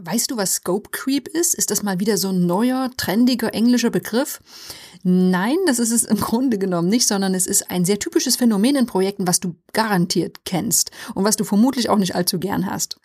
[0.00, 1.54] Weißt du, was Scope Creep ist?
[1.54, 4.40] Ist das mal wieder so ein neuer, trendiger englischer Begriff?
[5.02, 8.76] Nein, das ist es im Grunde genommen nicht, sondern es ist ein sehr typisches Phänomen
[8.76, 13.00] in Projekten, was du garantiert kennst und was du vermutlich auch nicht allzu gern hast.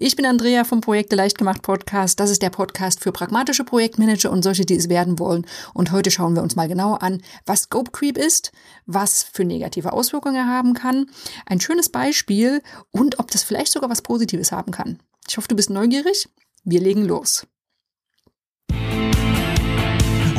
[0.00, 2.18] Ich bin Andrea vom Projekte leicht gemacht Podcast.
[2.18, 5.46] Das ist der Podcast für pragmatische Projektmanager und solche, die es werden wollen.
[5.74, 8.50] Und heute schauen wir uns mal genauer an, was Scope Creep ist,
[8.84, 11.06] was für negative Auswirkungen er haben kann,
[11.46, 14.98] ein schönes Beispiel und ob das vielleicht sogar was Positives haben kann.
[15.28, 16.28] Ich hoffe, du bist neugierig.
[16.62, 17.46] Wir legen los.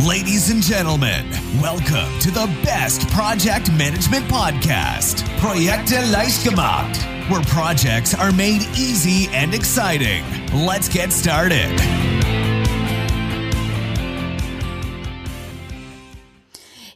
[0.07, 1.25] Ladies and gentlemen,
[1.61, 6.97] welcome to the best project management podcast, Projekte leicht gemacht,
[7.29, 10.23] where projects are made easy and exciting.
[10.53, 11.77] Let's get started.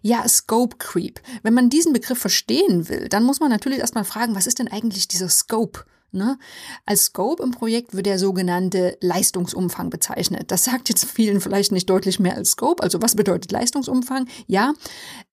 [0.02, 1.20] Ja, Scope Creep.
[1.44, 4.70] Wenn man diesen Begriff verstehen will, dann muss man natürlich erstmal fragen, was ist denn
[4.70, 5.86] eigentlich dieser Scope?
[6.14, 6.38] Ne?
[6.86, 10.52] Als Scope im Projekt wird der sogenannte Leistungsumfang bezeichnet.
[10.52, 12.84] Das sagt jetzt vielen vielleicht nicht deutlich mehr als Scope.
[12.84, 14.28] Also was bedeutet Leistungsumfang?
[14.46, 14.74] Ja,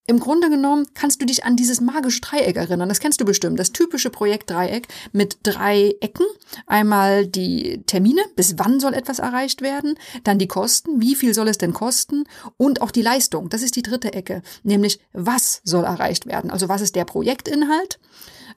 [0.08, 2.88] im Grunde genommen kannst du dich an dieses magische Dreieck erinnern.
[2.88, 3.58] Das kennst du bestimmt.
[3.58, 6.24] Das typische Projektdreieck mit drei Ecken.
[6.66, 9.98] Einmal die Termine, bis wann soll etwas erreicht werden.
[10.24, 12.24] Dann die Kosten, wie viel soll es denn kosten?
[12.56, 13.50] Und auch die Leistung.
[13.50, 14.42] Das ist die dritte Ecke.
[14.62, 16.50] Nämlich, was soll erreicht werden?
[16.50, 17.98] Also was ist der Projektinhalt?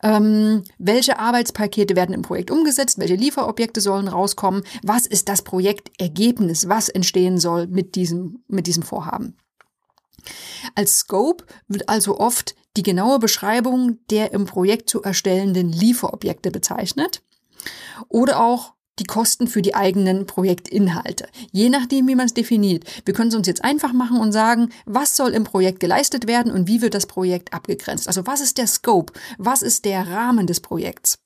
[0.03, 3.00] Ähm, welche Arbeitspakete werden im Projekt umgesetzt?
[3.00, 4.64] Welche Lieferobjekte sollen rauskommen?
[4.84, 6.67] Was ist das Projektergebnis?
[6.67, 9.36] Was entstehen soll mit diesem, mit diesem Vorhaben?
[10.75, 17.22] Als Scope wird also oft die genaue Beschreibung der im Projekt zu erstellenden Lieferobjekte bezeichnet
[18.08, 21.28] oder auch die Kosten für die eigenen Projektinhalte.
[21.52, 22.84] Je nachdem, wie man es definiert.
[23.06, 26.52] Wir können es uns jetzt einfach machen und sagen, was soll im Projekt geleistet werden
[26.52, 28.08] und wie wird das Projekt abgegrenzt.
[28.08, 29.14] Also was ist der Scope?
[29.38, 31.17] Was ist der Rahmen des Projekts?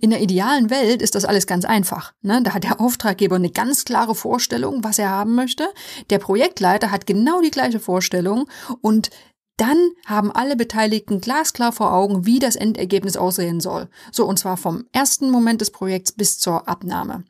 [0.00, 2.12] In der idealen Welt ist das alles ganz einfach.
[2.22, 2.42] Ne?
[2.42, 5.68] Da hat der Auftraggeber eine ganz klare Vorstellung, was er haben möchte.
[6.10, 8.48] Der Projektleiter hat genau die gleiche Vorstellung
[8.80, 9.10] und
[9.56, 13.88] dann haben alle Beteiligten glasklar vor Augen, wie das Endergebnis aussehen soll.
[14.10, 17.24] So, und zwar vom ersten Moment des Projekts bis zur Abnahme.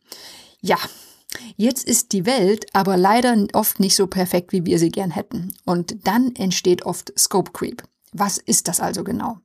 [0.60, 0.78] Ja,
[1.56, 5.54] Jetzt ist die Welt aber leider oft nicht so perfekt, wie wir sie gern hätten.
[5.64, 7.82] Und dann entsteht oft Scope Creep.
[8.12, 9.38] Was ist das also genau?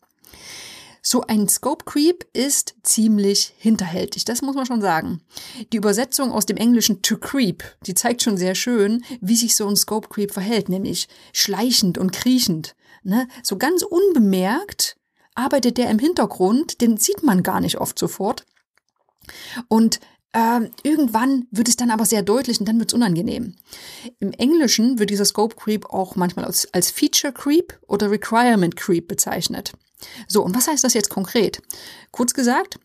[1.10, 5.22] So ein Scope Creep ist ziemlich hinterhältig, das muss man schon sagen.
[5.72, 9.70] Die Übersetzung aus dem Englischen to creep, die zeigt schon sehr schön, wie sich so
[9.70, 12.76] ein Scope Creep verhält, nämlich schleichend und kriechend.
[13.04, 13.30] Ne?
[13.42, 14.98] So ganz unbemerkt
[15.34, 18.46] arbeitet der im Hintergrund, den sieht man gar nicht oft sofort.
[19.70, 20.02] Und
[20.38, 23.56] äh, irgendwann wird es dann aber sehr deutlich und dann wird es unangenehm.
[24.20, 29.08] Im Englischen wird dieser Scope Creep auch manchmal als, als Feature Creep oder Requirement Creep
[29.08, 29.74] bezeichnet.
[30.28, 31.62] So, und was heißt das jetzt konkret?
[32.12, 32.80] Kurz gesagt,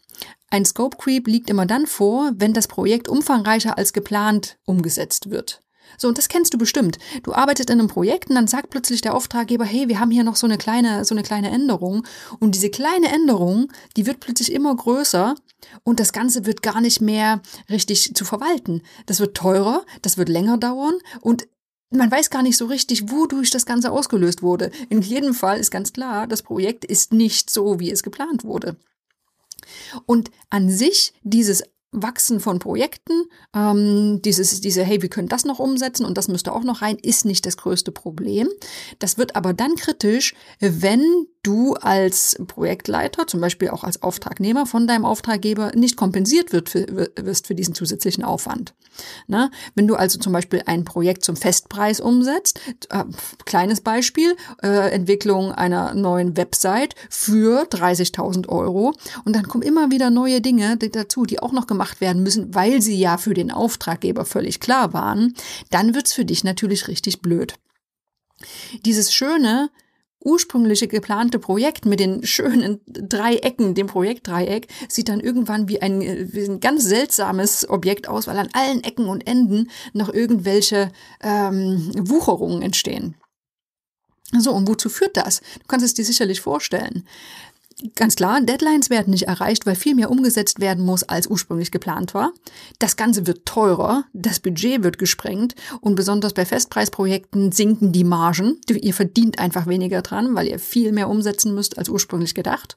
[0.48, 5.60] ein Scope Creep liegt immer dann vor, wenn das Projekt umfangreicher als geplant umgesetzt wird.
[5.98, 6.98] So, und das kennst du bestimmt.
[7.22, 10.24] Du arbeitest in einem Projekt und dann sagt plötzlich der Auftraggeber, hey, wir haben hier
[10.24, 12.06] noch so eine kleine, so eine kleine Änderung.
[12.40, 15.34] Und diese kleine Änderung, die wird plötzlich immer größer
[15.84, 18.82] und das Ganze wird gar nicht mehr richtig zu verwalten.
[19.06, 21.46] Das wird teurer, das wird länger dauern und
[21.90, 24.70] man weiß gar nicht so richtig, wodurch das Ganze ausgelöst wurde.
[24.88, 28.76] In jedem Fall ist ganz klar, das Projekt ist nicht so, wie es geplant wurde.
[30.06, 35.58] Und an sich dieses Wachsen von Projekten, ähm, dieses, diese, hey, wir können das noch
[35.58, 38.48] umsetzen und das müsste auch noch rein, ist nicht das größte Problem.
[38.98, 44.86] Das wird aber dann kritisch, wenn du als Projektleiter, zum Beispiel auch als Auftragnehmer von
[44.86, 48.74] deinem Auftraggeber nicht kompensiert wird für, wirst für diesen zusätzlichen Aufwand.
[49.26, 52.60] Na, wenn du also zum Beispiel ein Projekt zum Festpreis umsetzt,
[52.90, 53.04] äh,
[53.44, 58.94] kleines Beispiel, äh, Entwicklung einer neuen Website für 30.000 Euro
[59.24, 62.80] und dann kommen immer wieder neue Dinge dazu, die auch noch gemacht werden müssen, weil
[62.80, 65.34] sie ja für den Auftraggeber völlig klar waren,
[65.70, 67.54] dann wird's für dich natürlich richtig blöd.
[68.84, 69.70] Dieses schöne,
[70.24, 76.00] ursprüngliche geplante Projekt mit den schönen drei Ecken, dem Projektdreieck, sieht dann irgendwann wie ein,
[76.00, 80.92] wie ein ganz seltsames Objekt aus, weil an allen Ecken und Enden noch irgendwelche
[81.22, 83.16] ähm, Wucherungen entstehen.
[84.38, 85.40] So, und wozu führt das?
[85.40, 87.06] Du kannst es dir sicherlich vorstellen.
[87.96, 92.14] Ganz klar, Deadlines werden nicht erreicht, weil viel mehr umgesetzt werden muss, als ursprünglich geplant
[92.14, 92.32] war.
[92.78, 98.60] Das Ganze wird teurer, das Budget wird gesprengt und besonders bei Festpreisprojekten sinken die Margen.
[98.68, 102.76] Ihr verdient einfach weniger dran, weil ihr viel mehr umsetzen müsst als ursprünglich gedacht.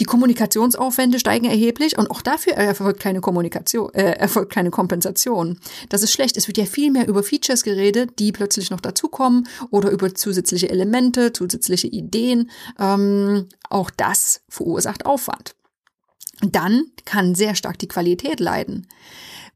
[0.00, 5.60] Die Kommunikationsaufwände steigen erheblich und auch dafür erfolgt keine Kommunikation, äh, erfolgt keine Kompensation.
[5.88, 6.36] Das ist schlecht.
[6.36, 10.68] Es wird ja viel mehr über Features geredet, die plötzlich noch dazukommen oder über zusätzliche
[10.68, 12.50] Elemente, zusätzliche Ideen.
[12.78, 15.54] Ähm, auch das verursacht Aufwand.
[16.42, 18.88] dann kann sehr stark die Qualität leiden.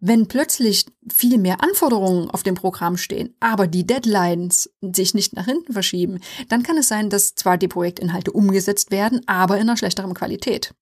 [0.01, 5.47] Wenn plötzlich viel mehr Anforderungen auf dem Programm stehen, aber die Deadlines sich nicht nach
[5.47, 9.77] hinten verschieben, dann kann es sein, dass zwar die Projektinhalte umgesetzt werden, aber in einer
[9.77, 10.75] schlechteren Qualität.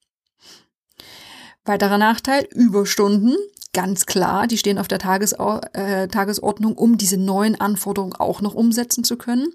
[1.64, 3.36] Weiterer Nachteil, Überstunden.
[3.72, 9.04] Ganz klar, die stehen auf der äh, Tagesordnung, um diese neuen Anforderungen auch noch umsetzen
[9.04, 9.48] zu können.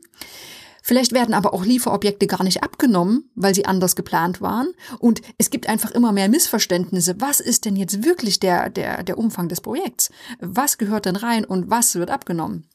[0.81, 4.69] Vielleicht werden aber auch Lieferobjekte gar nicht abgenommen, weil sie anders geplant waren.
[4.99, 7.15] Und es gibt einfach immer mehr Missverständnisse.
[7.19, 10.09] Was ist denn jetzt wirklich der, der, der Umfang des Projekts?
[10.39, 12.67] Was gehört denn rein und was wird abgenommen?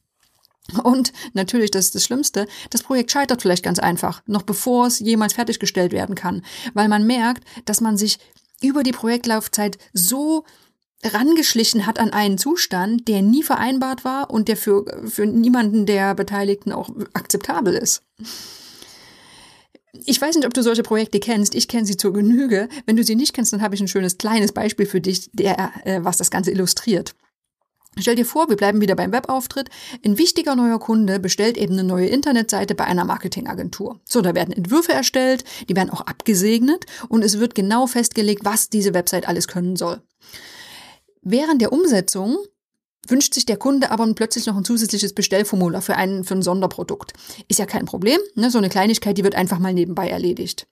[0.83, 4.99] Und natürlich, das ist das Schlimmste, das Projekt scheitert vielleicht ganz einfach, noch bevor es
[4.99, 6.43] jemals fertiggestellt werden kann,
[6.75, 8.19] weil man merkt, dass man sich
[8.63, 10.45] über die Projektlaufzeit so
[11.05, 16.15] rangeschlichen hat an einen Zustand, der nie vereinbart war und der für, für niemanden der
[16.15, 18.03] Beteiligten auch akzeptabel ist.
[20.05, 21.55] Ich weiß nicht, ob du solche Projekte kennst.
[21.55, 22.69] Ich kenne sie zur Genüge.
[22.85, 25.73] Wenn du sie nicht kennst, dann habe ich ein schönes kleines Beispiel für dich, der,
[25.85, 27.15] äh, was das Ganze illustriert.
[27.99, 29.71] Stell dir vor, wir bleiben wieder beim Webauftritt.
[30.05, 34.01] Ein wichtiger neuer Kunde bestellt eben eine neue Internetseite bei einer Marketingagentur.
[34.05, 38.69] So, da werden Entwürfe erstellt, die werden auch abgesegnet und es wird genau festgelegt, was
[38.69, 40.03] diese Website alles können soll.
[41.29, 42.39] Während der Umsetzung
[43.07, 47.13] wünscht sich der Kunde aber plötzlich noch ein zusätzliches Bestellformular für ein, für ein Sonderprodukt.
[47.49, 48.51] Ist ja kein Problem, ne?
[48.51, 50.67] so eine Kleinigkeit, die wird einfach mal nebenbei erledigt.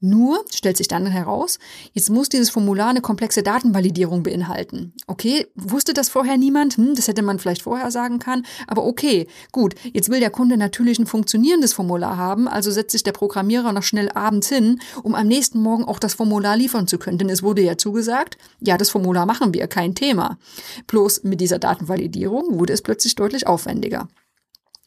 [0.00, 1.58] Nur stellt sich dann heraus,
[1.92, 4.94] jetzt muss dieses Formular eine komplexe Datenvalidierung beinhalten.
[5.06, 6.76] Okay, wusste das vorher niemand?
[6.76, 8.46] Hm, das hätte man vielleicht vorher sagen können.
[8.66, 13.02] Aber okay, gut, jetzt will der Kunde natürlich ein funktionierendes Formular haben, also setzt sich
[13.02, 16.98] der Programmierer noch schnell abends hin, um am nächsten Morgen auch das Formular liefern zu
[16.98, 17.18] können.
[17.18, 20.38] Denn es wurde ja zugesagt, ja, das Formular machen wir, kein Thema.
[20.86, 24.08] Bloß mit dieser Datenvalidierung wurde es plötzlich deutlich aufwendiger.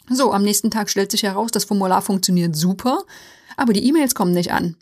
[0.10, 3.04] So, am nächsten Tag stellt sich heraus, das Formular funktioniert super,
[3.56, 4.76] aber die E-Mails kommen nicht an.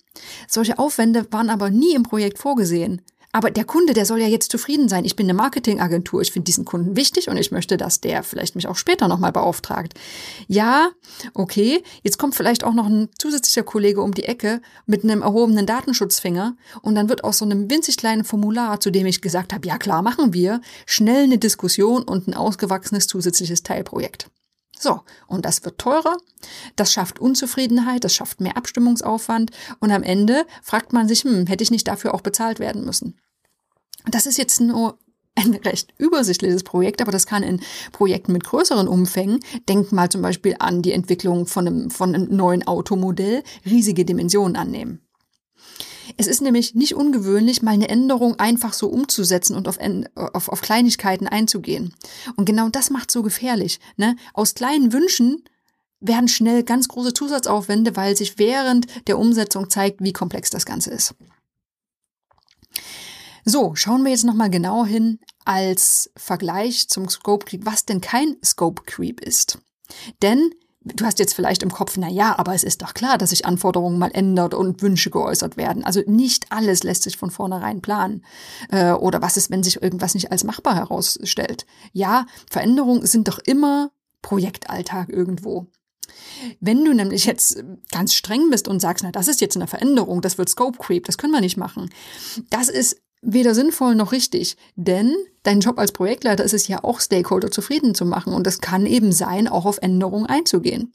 [0.47, 3.01] Solche Aufwände waren aber nie im Projekt vorgesehen.
[3.31, 5.05] Aber der Kunde, der soll ja jetzt zufrieden sein.
[5.05, 6.21] Ich bin eine Marketingagentur.
[6.21, 9.31] Ich finde diesen Kunden wichtig und ich möchte, dass der vielleicht mich auch später nochmal
[9.31, 9.93] beauftragt.
[10.47, 10.89] Ja,
[11.35, 11.83] okay.
[12.01, 16.57] Jetzt kommt vielleicht auch noch ein zusätzlicher Kollege um die Ecke mit einem erhobenen Datenschutzfinger
[16.81, 19.77] und dann wird aus so einem winzig kleinen Formular, zu dem ich gesagt habe, ja
[19.77, 24.29] klar, machen wir, schnell eine Diskussion und ein ausgewachsenes zusätzliches Teilprojekt.
[24.81, 26.15] So, und das wird teurer,
[26.77, 31.63] das schafft Unzufriedenheit, das schafft mehr Abstimmungsaufwand und am Ende fragt man sich, hm, hätte
[31.63, 33.19] ich nicht dafür auch bezahlt werden müssen?
[34.09, 34.97] Das ist jetzt nur
[35.35, 37.61] ein recht übersichtliches Projekt, aber das kann in
[37.91, 42.33] Projekten mit größeren Umfängen, denkt mal zum Beispiel an die Entwicklung von einem, von einem
[42.33, 45.01] neuen Automodell, riesige Dimensionen annehmen.
[46.17, 49.77] Es ist nämlich nicht ungewöhnlich, mal eine Änderung einfach so umzusetzen und auf,
[50.15, 51.93] auf, auf Kleinigkeiten einzugehen.
[52.35, 53.79] Und genau das macht so gefährlich.
[53.97, 54.15] Ne?
[54.33, 55.43] Aus kleinen Wünschen
[55.99, 60.91] werden schnell ganz große Zusatzaufwände, weil sich während der Umsetzung zeigt, wie komplex das Ganze
[60.91, 61.15] ist.
[63.45, 68.37] So, schauen wir jetzt nochmal genau hin als Vergleich zum Scope Creep, was denn kein
[68.43, 69.59] Scope Creep ist.
[70.21, 73.31] Denn Du hast jetzt vielleicht im Kopf, na ja, aber es ist doch klar, dass
[73.31, 75.83] sich Anforderungen mal ändert und Wünsche geäußert werden.
[75.83, 78.23] Also nicht alles lässt sich von vornherein planen.
[78.71, 81.65] Äh, oder was ist, wenn sich irgendwas nicht als machbar herausstellt?
[81.91, 83.91] Ja, Veränderungen sind doch immer
[84.21, 85.67] Projektalltag irgendwo.
[86.61, 87.61] Wenn du nämlich jetzt
[87.91, 91.05] ganz streng bist und sagst, na, das ist jetzt eine Veränderung, das wird Scope Creep,
[91.05, 91.89] das können wir nicht machen.
[92.49, 96.99] Das ist weder sinnvoll noch richtig, denn dein Job als Projektleiter ist es ja auch,
[96.99, 100.93] Stakeholder zufrieden zu machen und es kann eben sein, auch auf Änderungen einzugehen.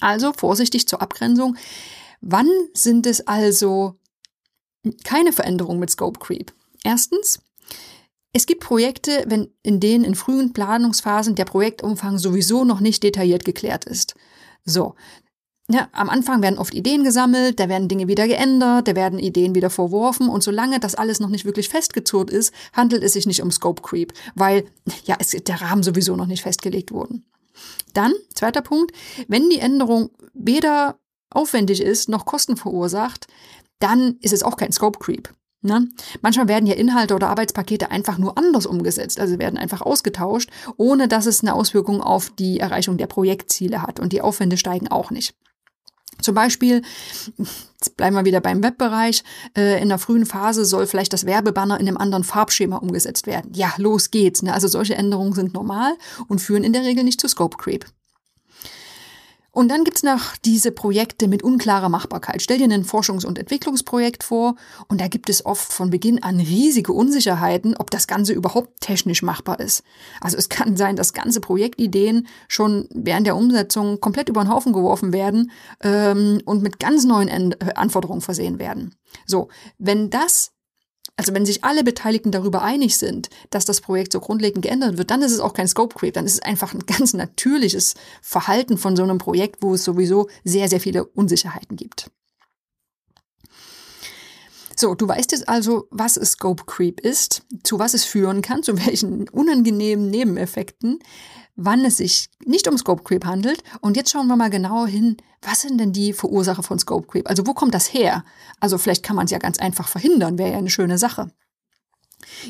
[0.00, 1.56] Also vorsichtig zur Abgrenzung.
[2.20, 3.98] Wann sind es also
[5.04, 6.52] keine Veränderungen mit Scope Creep?
[6.84, 7.40] Erstens,
[8.32, 13.44] es gibt Projekte, wenn, in denen in frühen Planungsphasen der Projektumfang sowieso noch nicht detailliert
[13.44, 14.14] geklärt ist.
[14.64, 14.94] So,
[15.72, 19.54] ja, am Anfang werden oft Ideen gesammelt, da werden Dinge wieder geändert, da werden Ideen
[19.54, 23.42] wieder verworfen und solange das alles noch nicht wirklich festgezurrt ist, handelt es sich nicht
[23.42, 24.64] um Scope Creep, weil
[25.04, 27.24] ja, es, der Rahmen sowieso noch nicht festgelegt wurden.
[27.94, 28.92] Dann, zweiter Punkt,
[29.28, 30.98] wenn die Änderung weder
[31.30, 33.26] aufwendig ist noch Kosten verursacht,
[33.78, 35.32] dann ist es auch kein Scope Creep.
[35.62, 35.88] Ne?
[36.22, 41.06] Manchmal werden ja Inhalte oder Arbeitspakete einfach nur anders umgesetzt, also werden einfach ausgetauscht, ohne
[41.06, 45.10] dass es eine Auswirkung auf die Erreichung der Projektziele hat und die Aufwände steigen auch
[45.10, 45.34] nicht.
[46.22, 46.82] Zum Beispiel,
[47.36, 49.22] jetzt bleiben wir wieder beim Webbereich,
[49.56, 53.52] äh, in der frühen Phase soll vielleicht das Werbebanner in einem anderen Farbschema umgesetzt werden.
[53.54, 54.42] Ja, los geht's.
[54.42, 54.52] Ne?
[54.52, 55.94] Also solche Änderungen sind normal
[56.28, 57.86] und führen in der Regel nicht zu Scope Creep.
[59.52, 62.40] Und dann gibt's noch diese Projekte mit unklarer Machbarkeit.
[62.42, 64.54] Stell dir ein Forschungs- und Entwicklungsprojekt vor
[64.88, 69.22] und da gibt es oft von Beginn an riesige Unsicherheiten, ob das Ganze überhaupt technisch
[69.22, 69.82] machbar ist.
[70.20, 74.72] Also es kann sein, dass ganze Projektideen schon während der Umsetzung komplett über den Haufen
[74.72, 75.50] geworfen werden
[75.82, 78.94] ähm, und mit ganz neuen Anforderungen versehen werden.
[79.26, 80.52] So, wenn das
[81.16, 85.10] Also wenn sich alle Beteiligten darüber einig sind, dass das Projekt so grundlegend geändert wird,
[85.10, 88.78] dann ist es auch kein Scope Creep, dann ist es einfach ein ganz natürliches Verhalten
[88.78, 92.10] von so einem Projekt, wo es sowieso sehr, sehr viele Unsicherheiten gibt.
[94.80, 98.78] So, du weißt jetzt also, was Scope Creep ist, zu was es führen kann, zu
[98.86, 101.00] welchen unangenehmen Nebeneffekten,
[101.62, 103.62] wann es sich nicht um Scope Creep handelt.
[103.80, 107.28] Und jetzt schauen wir mal genauer hin, was sind denn die Verursacher von Scope Creep?
[107.28, 108.24] Also wo kommt das her?
[108.60, 111.30] Also vielleicht kann man es ja ganz einfach verhindern, wäre ja eine schöne Sache.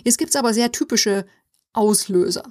[0.05, 1.27] Jetzt gibt es aber sehr typische
[1.73, 2.43] Auslöser.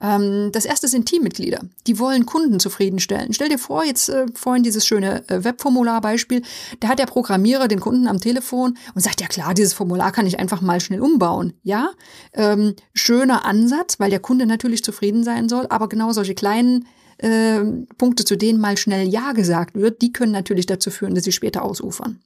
[0.00, 1.60] Ähm, das erste sind Teammitglieder.
[1.86, 3.32] Die wollen Kunden zufriedenstellen.
[3.32, 6.42] Stell dir vor, jetzt äh, vorhin dieses schöne äh, Webformularbeispiel,
[6.80, 10.26] da hat der Programmierer den Kunden am Telefon und sagt, ja klar, dieses Formular kann
[10.26, 11.52] ich einfach mal schnell umbauen.
[11.62, 11.90] Ja,
[12.32, 16.86] ähm, schöner Ansatz, weil der Kunde natürlich zufrieden sein soll, aber genau solche kleinen
[17.18, 17.60] äh,
[17.98, 21.32] Punkte, zu denen mal schnell Ja gesagt wird, die können natürlich dazu führen, dass sie
[21.32, 22.20] später ausufern.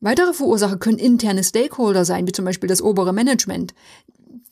[0.00, 3.72] Weitere Verursacher können interne Stakeholder sein, wie zum Beispiel das obere Management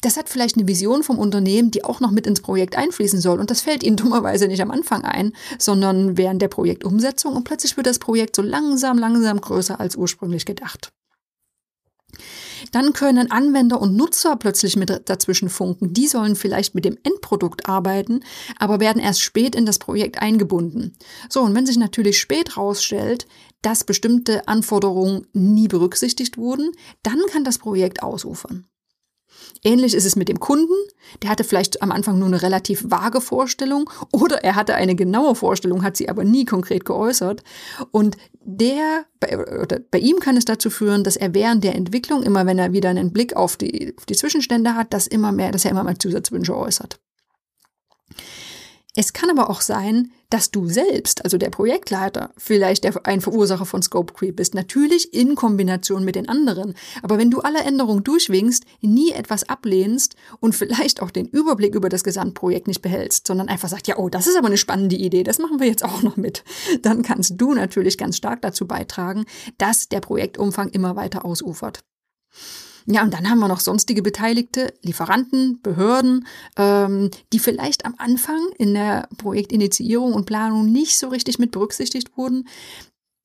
[0.02, 3.40] das hat vielleicht eine Vision vom Unternehmen, die auch noch mit ins Projekt einfließen soll.
[3.40, 7.34] Und das fällt ihnen dummerweise nicht am Anfang ein, sondern während der Projektumsetzung.
[7.34, 10.92] Und plötzlich wird das Projekt so langsam, langsam größer als ursprünglich gedacht.
[12.70, 15.92] Dann können Anwender und Nutzer plötzlich mit dazwischen funken.
[15.92, 18.20] Die sollen vielleicht mit dem Endprodukt arbeiten,
[18.58, 20.96] aber werden erst spät in das Projekt eingebunden.
[21.28, 23.26] So, und wenn sich natürlich spät rausstellt,
[23.62, 28.66] dass bestimmte Anforderungen nie berücksichtigt wurden, dann kann das Projekt ausufern.
[29.64, 30.74] Ähnlich ist es mit dem Kunden.
[31.22, 35.34] Der hatte vielleicht am Anfang nur eine relativ vage Vorstellung oder er hatte eine genaue
[35.34, 37.42] Vorstellung, hat sie aber nie konkret geäußert.
[37.90, 42.22] Und der, bei, oder bei ihm kann es dazu führen, dass er während der Entwicklung,
[42.22, 45.52] immer wenn er wieder einen Blick auf die, auf die Zwischenstände hat, dass immer mehr,
[45.52, 46.98] dass er immer mehr Zusatzwünsche äußert.
[48.94, 53.64] Es kann aber auch sein, dass du selbst, also der Projektleiter, vielleicht der, ein Verursacher
[53.64, 54.54] von Scope Creep bist.
[54.54, 56.74] Natürlich in Kombination mit den anderen.
[57.02, 61.88] Aber wenn du alle Änderungen durchwinkst, nie etwas ablehnst und vielleicht auch den Überblick über
[61.88, 65.22] das Gesamtprojekt nicht behältst, sondern einfach sagst, ja, oh, das ist aber eine spannende Idee,
[65.22, 66.44] das machen wir jetzt auch noch mit,
[66.82, 69.24] dann kannst du natürlich ganz stark dazu beitragen,
[69.56, 71.82] dass der Projektumfang immer weiter ausufert.
[72.86, 78.40] Ja, und dann haben wir noch sonstige Beteiligte, Lieferanten, Behörden, ähm, die vielleicht am Anfang
[78.58, 82.48] in der Projektinitiierung und Planung nicht so richtig mit berücksichtigt wurden.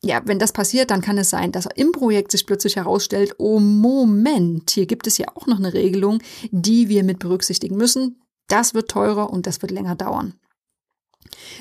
[0.04, 3.60] Ja, wenn das passiert, dann kann es sein, dass im Projekt sich plötzlich herausstellt, oh
[3.60, 6.22] Moment, hier gibt es ja auch noch eine Regelung,
[6.52, 8.22] die wir mit berücksichtigen müssen.
[8.48, 10.36] Das wird teurer und das wird länger dauern.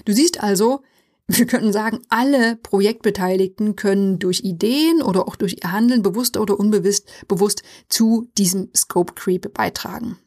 [0.05, 0.83] Du siehst also,
[1.28, 6.59] wir können sagen, alle Projektbeteiligten können durch Ideen oder auch durch ihr Handeln bewusst oder
[6.59, 10.18] unbewusst bewusst zu diesem Scope Creep beitragen.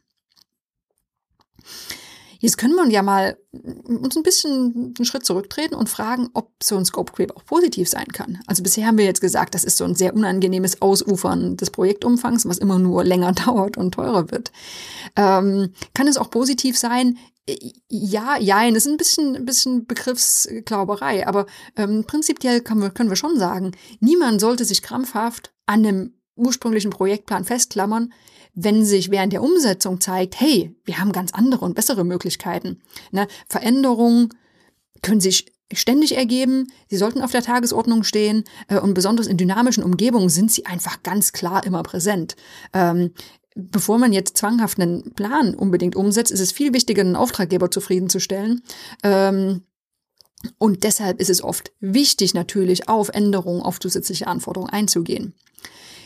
[2.41, 6.77] Jetzt können wir ja mal uns ein bisschen einen Schritt zurücktreten und fragen, ob so
[6.77, 8.39] ein Scope Creep auch positiv sein kann.
[8.47, 12.47] Also bisher haben wir jetzt gesagt, das ist so ein sehr unangenehmes Ausufern des Projektumfangs,
[12.47, 14.53] was immer nur länger dauert und teurer wird.
[15.17, 17.17] Ähm, kann es auch positiv sein?
[17.89, 23.15] Ja, das ist ein bisschen, ein bisschen Begriffsglauberei, aber ähm, prinzipiell können wir, können wir
[23.15, 28.13] schon sagen, niemand sollte sich krampfhaft an einem ursprünglichen Projektplan festklammern,
[28.53, 32.81] wenn sich während der Umsetzung zeigt, hey, wir haben ganz andere und bessere Möglichkeiten.
[33.11, 33.27] Ne?
[33.47, 34.29] Veränderungen
[35.01, 39.83] können sich ständig ergeben, sie sollten auf der Tagesordnung stehen äh, und besonders in dynamischen
[39.83, 42.35] Umgebungen sind sie einfach ganz klar immer präsent.
[42.73, 43.11] Ähm,
[43.59, 48.61] bevor man jetzt zwanghaft einen Plan unbedingt umsetzt, ist es viel wichtiger, einen Auftraggeber zufriedenzustellen.
[49.03, 49.61] Ähm,
[50.57, 55.33] und deshalb ist es oft wichtig, natürlich auf Änderungen, auf zusätzliche Anforderungen einzugehen.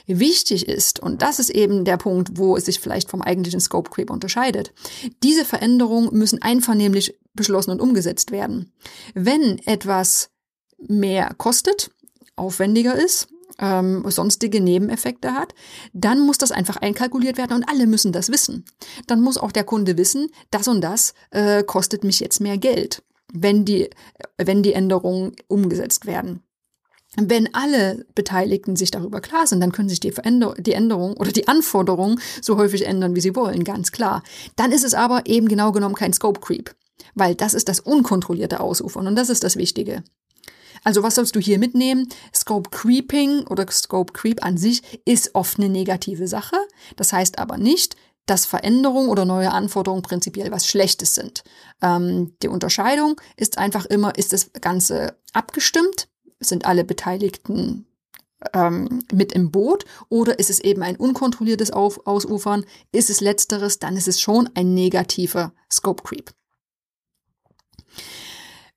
[0.05, 3.89] Wichtig ist, und das ist eben der Punkt, wo es sich vielleicht vom eigentlichen Scope
[3.89, 4.73] Creep unterscheidet,
[5.21, 8.73] diese Veränderungen müssen einvernehmlich beschlossen und umgesetzt werden.
[9.13, 10.29] Wenn etwas
[10.77, 11.91] mehr kostet,
[12.35, 13.29] aufwendiger ist,
[13.59, 15.53] ähm, sonstige Nebeneffekte hat,
[15.93, 18.65] dann muss das einfach einkalkuliert werden und alle müssen das wissen.
[19.07, 23.03] Dann muss auch der Kunde wissen, das und das äh, kostet mich jetzt mehr Geld,
[23.31, 23.89] wenn die,
[24.37, 26.41] wenn die Änderungen umgesetzt werden.
[27.15, 31.31] Wenn alle Beteiligten sich darüber klar sind, dann können sich die, Veränder die Änderungen oder
[31.31, 34.23] die Anforderungen so häufig ändern, wie sie wollen, ganz klar.
[34.55, 36.73] Dann ist es aber eben genau genommen kein Scope Creep,
[37.13, 40.03] weil das ist das unkontrollierte Ausufern und das ist das Wichtige.
[40.83, 42.09] Also was sollst du hier mitnehmen?
[42.33, 46.57] Scope Creeping oder Scope Creep an sich ist oft eine negative Sache.
[46.95, 51.43] Das heißt aber nicht, dass Veränderungen oder neue Anforderungen prinzipiell was Schlechtes sind.
[51.81, 56.07] Ähm, die Unterscheidung ist einfach immer, ist das Ganze abgestimmt?
[56.39, 57.85] Sind alle Beteiligten
[58.53, 62.65] ähm, mit im Boot oder ist es eben ein unkontrolliertes Auf Ausufern?
[62.91, 66.31] Ist es letzteres, dann ist es schon ein negativer Scope Creep.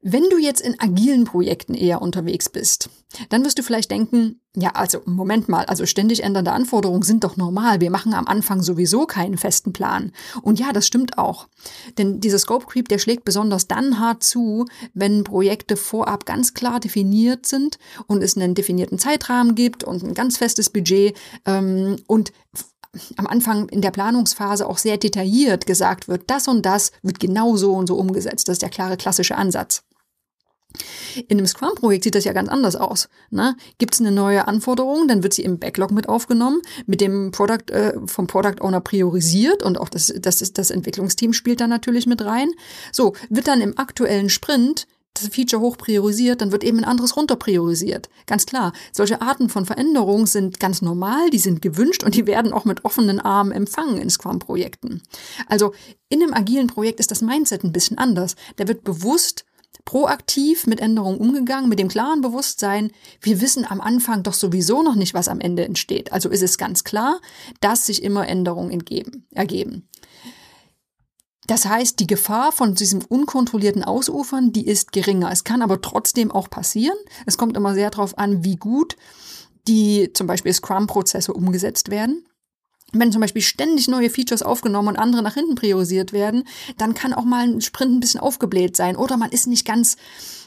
[0.08, 2.90] Wenn du jetzt in agilen Projekten eher unterwegs bist,
[3.28, 7.36] dann wirst du vielleicht denken, ja, also Moment mal, also ständig ändernde Anforderungen sind doch
[7.36, 7.80] normal.
[7.80, 10.12] Wir machen am Anfang sowieso keinen festen Plan.
[10.42, 11.48] Und ja, das stimmt auch.
[11.98, 16.78] Denn dieser Scope Creep, der schlägt besonders dann hart zu, wenn Projekte vorab ganz klar
[16.78, 22.32] definiert sind und es einen definierten Zeitrahmen gibt und ein ganz festes Budget ähm, und
[23.16, 27.56] am Anfang in der Planungsphase auch sehr detailliert gesagt wird, das und das wird genau
[27.56, 28.46] so und so umgesetzt.
[28.46, 29.82] Das ist der klare klassische Ansatz.
[31.28, 33.08] In einem Scrum-Projekt sieht das ja ganz anders aus.
[33.30, 33.56] Ne?
[33.78, 37.70] Gibt es eine neue Anforderung, dann wird sie im Backlog mit aufgenommen, mit dem Product,
[37.70, 42.24] äh, vom Product Owner priorisiert und auch das, das, das Entwicklungsteam spielt da natürlich mit
[42.24, 42.48] rein.
[42.92, 44.86] So, wird dann im aktuellen Sprint
[45.20, 48.08] das Feature hoch priorisiert, dann wird eben ein anderes runter priorisiert.
[48.26, 52.52] Ganz klar, solche Arten von Veränderungen sind ganz normal, die sind gewünscht und die werden
[52.52, 55.02] auch mit offenen Armen empfangen in Scrum-Projekten.
[55.48, 55.72] Also
[56.08, 58.36] in einem agilen Projekt ist das Mindset ein bisschen anders.
[58.56, 59.44] Da wird bewusst
[59.84, 64.96] proaktiv mit Änderungen umgegangen, mit dem klaren Bewusstsein, wir wissen am Anfang doch sowieso noch
[64.96, 66.12] nicht, was am Ende entsteht.
[66.12, 67.20] Also ist es ganz klar,
[67.60, 69.88] dass sich immer Änderungen entgeben, ergeben.
[71.46, 75.30] Das heißt, die Gefahr von diesem unkontrollierten Ausufern, die ist geringer.
[75.30, 76.98] Es kann aber trotzdem auch passieren.
[77.24, 78.96] Es kommt immer sehr darauf an, wie gut
[79.68, 82.24] die zum Beispiel Scrum-Prozesse umgesetzt werden.
[82.92, 86.44] Wenn zum Beispiel ständig neue Features aufgenommen und andere nach hinten priorisiert werden,
[86.78, 89.96] dann kann auch mal ein Sprint ein bisschen aufgebläht sein oder man ist nicht ganz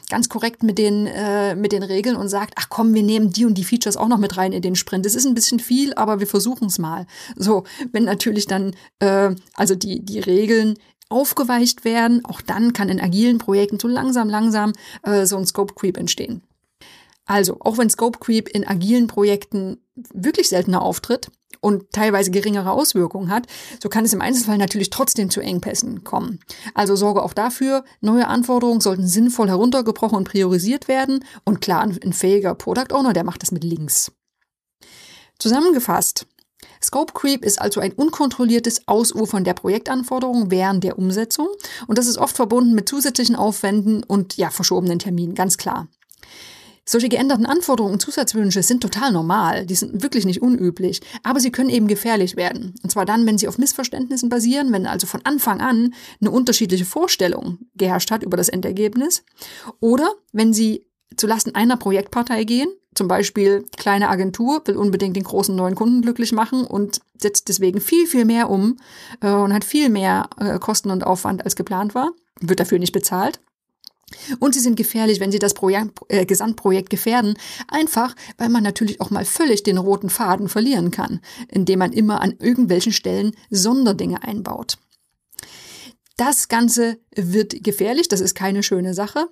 [0.08, 3.44] ganz korrekt mit den äh, mit den Regeln und sagt, ach komm, wir nehmen die
[3.44, 5.06] und die Features auch noch mit rein in den Sprint.
[5.06, 7.06] Das ist ein bisschen viel, aber wir versuchen es mal.
[7.36, 10.78] So, wenn natürlich dann äh, also die die Regeln
[11.08, 15.74] aufgeweicht werden, auch dann kann in agilen Projekten so langsam langsam äh, so ein Scope
[15.74, 16.42] Creep entstehen.
[17.26, 19.78] Also, auch wenn Scope Creep in agilen Projekten
[20.12, 23.46] wirklich seltener auftritt und teilweise geringere Auswirkungen hat,
[23.82, 26.40] so kann es im Einzelfall natürlich trotzdem zu Engpässen kommen.
[26.74, 32.12] Also sorge auch dafür, neue Anforderungen sollten sinnvoll heruntergebrochen und priorisiert werden und klar, ein
[32.12, 34.12] fähiger Product Owner, der macht das mit Links.
[35.38, 36.26] Zusammengefasst,
[36.82, 41.48] Scope Creep ist also ein unkontrolliertes Ausufern der Projektanforderungen während der Umsetzung
[41.86, 45.88] und das ist oft verbunden mit zusätzlichen Aufwänden und ja, verschobenen Terminen, ganz klar.
[46.84, 51.52] Solche geänderten Anforderungen und Zusatzwünsche sind total normal, die sind wirklich nicht unüblich, aber sie
[51.52, 52.74] können eben gefährlich werden.
[52.82, 56.84] Und zwar dann, wenn sie auf Missverständnissen basieren, wenn also von Anfang an eine unterschiedliche
[56.84, 59.24] Vorstellung geherrscht hat über das Endergebnis,
[59.78, 65.54] oder wenn sie zulasten einer Projektpartei gehen, zum Beispiel kleine Agentur will unbedingt den großen
[65.54, 68.78] neuen Kunden glücklich machen und setzt deswegen viel, viel mehr um
[69.20, 72.92] äh, und hat viel mehr äh, Kosten und Aufwand als geplant war, wird dafür nicht
[72.92, 73.40] bezahlt.
[74.38, 77.34] Und sie sind gefährlich, wenn sie das Projekt, äh, Gesamtprojekt gefährden,
[77.68, 82.20] einfach weil man natürlich auch mal völlig den roten Faden verlieren kann, indem man immer
[82.20, 84.78] an irgendwelchen Stellen Sonderdinge einbaut.
[86.16, 89.28] Das Ganze wird gefährlich, das ist keine schöne Sache.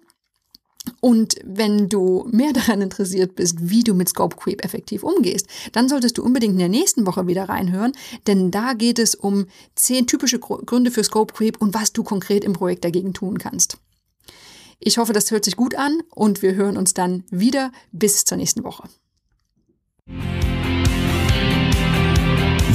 [1.00, 5.88] Und wenn du mehr daran interessiert bist, wie du mit Scope Creep effektiv umgehst, dann
[5.88, 7.92] solltest du unbedingt in der nächsten Woche wieder reinhören,
[8.26, 12.44] denn da geht es um zehn typische Gründe für Scope Creep und was du konkret
[12.44, 13.78] im Projekt dagegen tun kannst.
[14.80, 17.72] Ich hoffe, das hört sich gut an und wir hören uns dann wieder.
[17.92, 18.84] Bis zur nächsten Woche.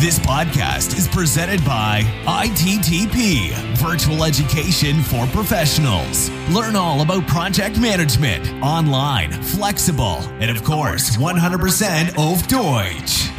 [0.03, 6.29] This podcast is presented by ITTP, Virtual Education for Professionals.
[6.51, 13.31] Learn all about project management, online, flexible, and of course, 100% auf Deutsch.